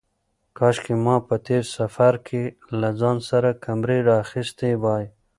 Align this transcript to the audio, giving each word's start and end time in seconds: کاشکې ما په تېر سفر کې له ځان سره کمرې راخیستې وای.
کاشکې 0.57 0.93
ما 1.05 1.15
په 1.27 1.35
تېر 1.47 1.63
سفر 1.77 2.13
کې 2.27 2.43
له 2.79 2.89
ځان 2.99 3.17
سره 3.29 3.49
کمرې 3.63 3.99
راخیستې 4.11 4.69
وای. 4.83 5.05